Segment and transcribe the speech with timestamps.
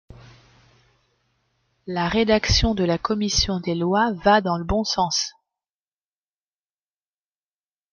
[1.85, 5.35] La rédaction de la commission des lois va dans le bon sens.